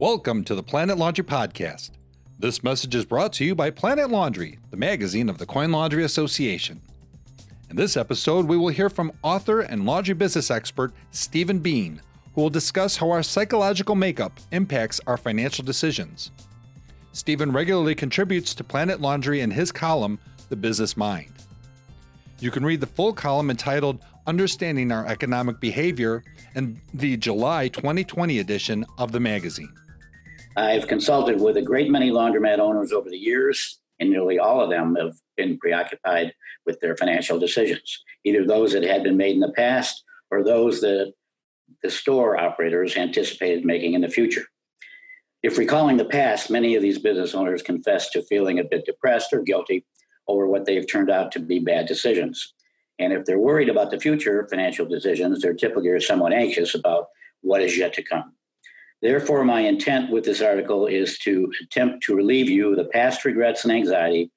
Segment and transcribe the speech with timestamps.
[0.00, 1.90] Welcome to the Planet Laundry Podcast.
[2.36, 6.02] This message is brought to you by Planet Laundry, the magazine of the Coin Laundry
[6.02, 6.80] Association.
[7.70, 12.02] In this episode, we will hear from author and laundry business expert Stephen Bean,
[12.34, 16.32] who will discuss how our psychological makeup impacts our financial decisions.
[17.12, 20.18] Stephen regularly contributes to Planet Laundry in his column,
[20.48, 21.32] The Business Mind.
[22.40, 26.24] You can read the full column entitled Understanding Our Economic Behavior
[26.56, 29.72] in the July 2020 edition of the magazine.
[30.56, 34.70] I've consulted with a great many laundromat owners over the years, and nearly all of
[34.70, 36.32] them have been preoccupied
[36.64, 40.80] with their financial decisions, either those that had been made in the past or those
[40.80, 41.12] that
[41.82, 44.46] the store operators anticipated making in the future.
[45.42, 49.32] If recalling the past, many of these business owners confess to feeling a bit depressed
[49.32, 49.84] or guilty
[50.26, 52.54] over what they've turned out to be bad decisions.
[52.98, 57.08] And if they're worried about the future financial decisions, they're typically somewhat anxious about
[57.42, 58.32] what is yet to come.
[59.02, 63.24] Therefore, my intent with this article is to attempt to relieve you of the past
[63.24, 64.30] regrets and anxiety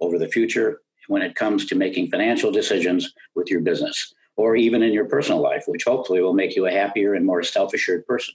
[0.00, 4.82] over the future when it comes to making financial decisions with your business or even
[4.82, 8.06] in your personal life, which hopefully will make you a happier and more self assured
[8.06, 8.34] person.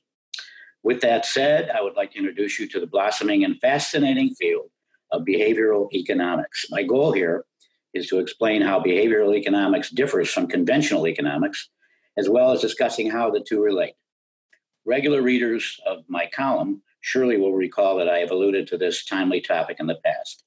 [0.84, 4.70] With that said, I would like to introduce you to the blossoming and fascinating field
[5.12, 6.66] of behavioral economics.
[6.70, 7.46] My goal here
[7.94, 11.70] is to explain how behavioral economics differs from conventional economics,
[12.18, 13.96] as well as discussing how the two relate.
[14.90, 19.40] Regular readers of my column surely will recall that I have alluded to this timely
[19.40, 20.46] topic in the past.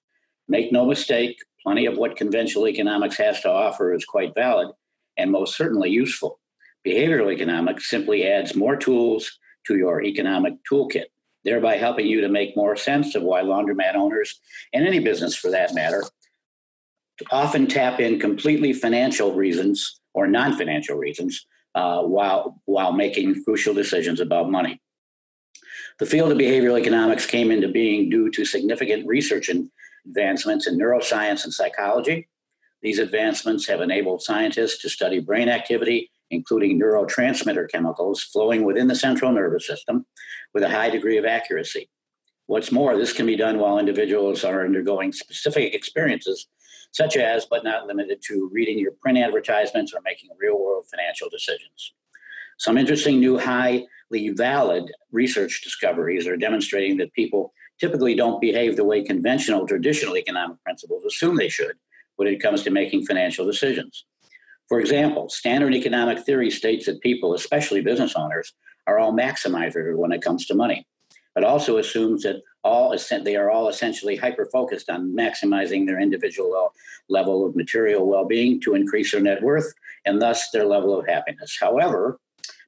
[0.48, 4.70] Make no mistake, plenty of what conventional economics has to offer is quite valid
[5.16, 6.40] and most certainly useful.
[6.84, 9.30] Behavioral economics simply adds more tools
[9.68, 11.04] to your economic toolkit,
[11.44, 14.40] thereby helping you to make more sense of why laundromat owners,
[14.72, 16.02] and any business for that matter,
[17.30, 24.20] often tap in completely financial reasons or non-financial reasons uh, while while making crucial decisions
[24.20, 24.80] about money.
[25.98, 29.70] The field of behavioral economics came into being due to significant research and
[30.06, 32.28] advancements in neuroscience and psychology.
[32.82, 38.96] These advancements have enabled scientists to study brain activity, including neurotransmitter chemicals flowing within the
[38.96, 40.04] central nervous system,
[40.52, 41.88] with a high degree of accuracy.
[42.46, 46.48] What's more, this can be done while individuals are undergoing specific experiences
[46.92, 51.28] such as, but not limited to, reading your print advertisements or making real world financial
[51.30, 51.94] decisions.
[52.58, 58.84] Some interesting new highly valid research discoveries are demonstrating that people typically don't behave the
[58.84, 61.76] way conventional traditional economic principles assume they should
[62.16, 64.04] when it comes to making financial decisions.
[64.68, 68.52] For example, standard economic theory states that people, especially business owners,
[68.86, 70.86] are all maximizers when it comes to money,
[71.34, 76.72] but also assumes that all they are all essentially hyper focused on maximizing their individual
[77.08, 79.72] level of material well-being to increase their net worth
[80.04, 81.56] and thus their level of happiness.
[81.60, 82.18] However,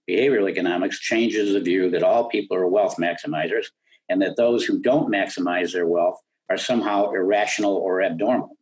[0.09, 3.67] behavioral economics changes the view that all people are wealth maximizers
[4.09, 6.21] and that those who don't maximize their wealth
[6.51, 8.57] are somehow irrational or abnormal.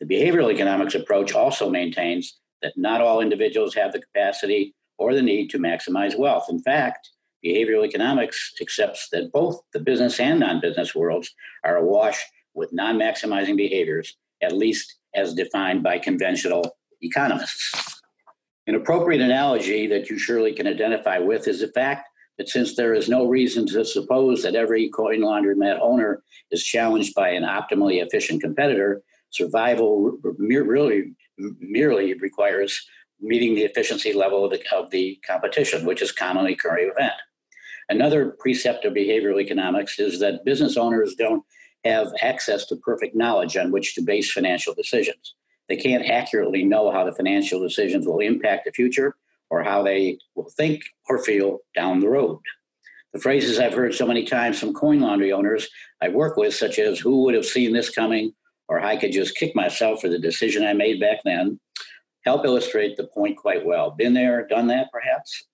[0.00, 5.22] The behavioral economics approach also maintains that not all individuals have the capacity or the
[5.22, 6.46] need to maximize wealth.
[6.50, 7.10] In fact,
[7.44, 11.34] Behavioral economics accepts that both the business and non business worlds
[11.64, 12.22] are awash
[12.54, 18.02] with non maximizing behaviors, at least as defined by conventional economists.
[18.66, 22.94] An appropriate analogy that you surely can identify with is the fact that since there
[22.94, 28.02] is no reason to suppose that every coin laundromat owner is challenged by an optimally
[28.04, 32.86] efficient competitor, survival really merely requires
[33.20, 37.14] meeting the efficiency level of the, of the competition, which is commonly current event.
[37.88, 41.42] Another precept of behavioral economics is that business owners don't
[41.84, 45.34] have access to perfect knowledge on which to base financial decisions.
[45.68, 49.16] They can't accurately know how the financial decisions will impact the future
[49.50, 52.40] or how they will think or feel down the road.
[53.12, 55.68] The phrases I've heard so many times from coin laundry owners
[56.02, 58.34] I work with, such as, who would have seen this coming?
[58.68, 61.58] Or I could just kick myself for the decision I made back then,
[62.26, 63.90] help illustrate the point quite well.
[63.90, 65.44] Been there, done that, perhaps?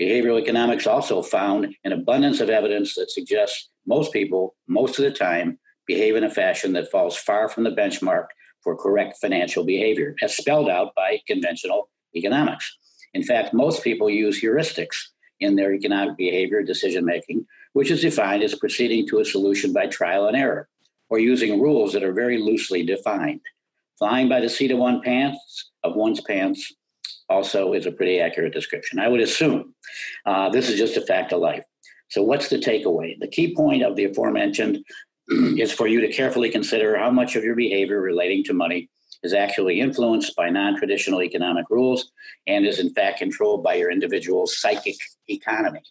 [0.00, 5.10] Behavioral economics also found an abundance of evidence that suggests most people, most of the
[5.10, 8.26] time, behave in a fashion that falls far from the benchmark
[8.62, 12.78] for correct financial behavior, as spelled out by conventional economics.
[13.12, 14.96] In fact, most people use heuristics
[15.40, 19.86] in their economic behavior decision making, which is defined as proceeding to a solution by
[19.86, 20.68] trial and error,
[21.10, 23.40] or using rules that are very loosely defined.
[23.98, 26.72] Flying by the seat of one pants of one's pants
[27.28, 28.98] also is a pretty accurate description.
[28.98, 29.74] I would assume
[30.26, 31.64] uh, this is just a fact of life.
[32.08, 33.18] So, what's the takeaway?
[33.18, 34.84] The key point of the aforementioned
[35.28, 38.90] is for you to carefully consider how much of your behavior relating to money
[39.22, 42.10] is actually influenced by non traditional economic rules
[42.46, 44.96] and is in fact controlled by your individual psychic
[45.28, 45.82] economy.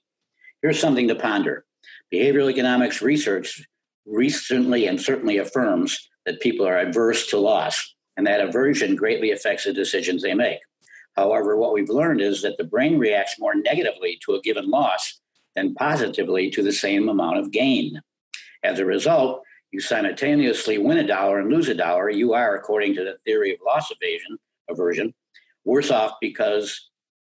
[0.62, 1.66] Here's something to ponder.
[2.14, 3.66] Behavioral economics research
[4.06, 9.64] recently and certainly affirms that people are adverse to loss, and that aversion greatly affects
[9.64, 10.60] the decisions they make.
[11.20, 15.20] However, what we've learned is that the brain reacts more negatively to a given loss
[15.54, 18.02] than positively to the same amount of gain.
[18.64, 22.10] As a result, you simultaneously win a dollar and lose a dollar.
[22.10, 24.38] You are, according to the theory of loss evasion,
[24.70, 25.14] aversion,
[25.66, 26.90] worse off because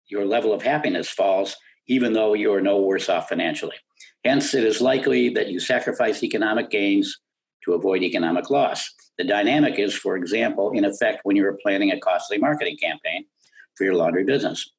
[0.07, 1.55] your level of happiness falls,
[1.87, 3.77] even though you are no worse off financially.
[4.25, 7.21] Hence, it is likely that you sacrifice economic gains
[7.67, 8.91] to avoid economic loss.
[9.19, 13.27] The dynamic is, for example, in effect when you're planning a costly marketing campaign
[13.75, 14.71] for your laundry business.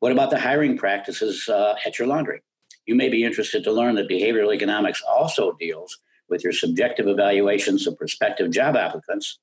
[0.00, 2.42] What about the hiring practices uh, at your laundry?
[2.86, 5.98] You may be interested to learn that behavioral economics also deals
[6.28, 9.38] with your subjective evaluations of prospective job applicants,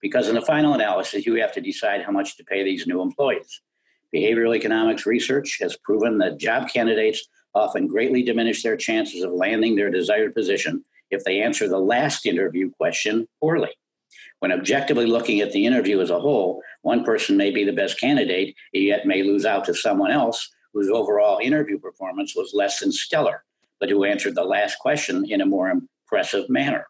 [0.00, 3.02] because in the final analysis, you have to decide how much to pay these new
[3.02, 3.60] employees.
[4.14, 9.76] Behavioral economics research has proven that job candidates often greatly diminish their chances of landing
[9.76, 13.70] their desired position if they answer the last interview question poorly.
[14.40, 18.00] When objectively looking at the interview as a whole, one person may be the best
[18.00, 22.92] candidate, yet may lose out to someone else whose overall interview performance was less than
[22.92, 23.44] stellar,
[23.80, 26.86] but who answered the last question in a more impressive manner.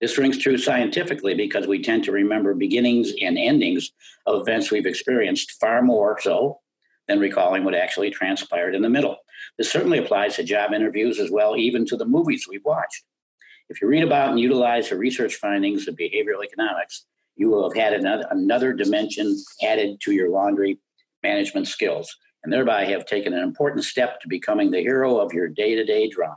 [0.00, 3.90] This rings true scientifically because we tend to remember beginnings and endings
[4.26, 6.60] of events we've experienced far more so
[7.08, 9.16] than recalling what actually transpired in the middle.
[9.58, 13.04] This certainly applies to job interviews as well, even to the movies we've watched.
[13.68, 17.76] If you read about and utilize the research findings of behavioral economics, you will have
[17.76, 20.78] had another, another dimension added to your laundry
[21.22, 25.48] management skills, and thereby have taken an important step to becoming the hero of your
[25.48, 26.36] day to day drama.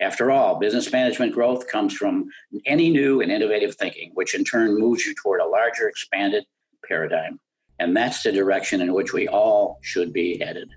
[0.00, 2.28] After all, business management growth comes from
[2.66, 6.44] any new and innovative thinking, which in turn moves you toward a larger, expanded
[6.86, 7.38] paradigm.
[7.78, 10.68] And that's the direction in which we all should be headed.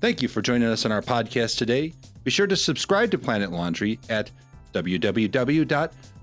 [0.00, 1.92] Thank you for joining us on our podcast today.
[2.22, 4.30] Be sure to subscribe to Planet Laundry at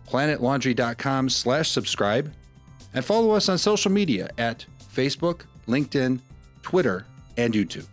[0.08, 2.34] www.planetlaundry.com slash subscribe
[2.94, 6.20] and follow us on social media at Facebook, LinkedIn,
[6.62, 7.06] Twitter,
[7.38, 7.86] and YouTube.